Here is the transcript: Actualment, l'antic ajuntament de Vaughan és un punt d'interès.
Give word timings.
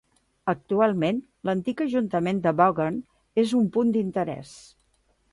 Actualment, 0.51 1.17
l'antic 1.49 1.83
ajuntament 1.85 2.39
de 2.45 2.53
Vaughan 2.61 2.97
és 3.43 3.53
un 3.61 3.67
punt 3.75 3.93
d'interès. 3.97 4.55